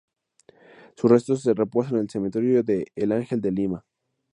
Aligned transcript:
Sus 0.95 1.11
restos 1.11 1.43
reposan 1.45 1.97
en 1.97 2.01
el 2.05 2.09
Cementerio 2.09 2.63
de 2.63 2.87
El 2.95 3.11
Ángel 3.11 3.39
de 3.39 3.51
Lima. 3.51 3.85